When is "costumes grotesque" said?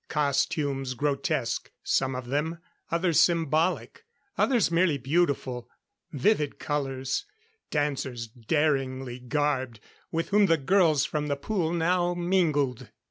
0.07-1.69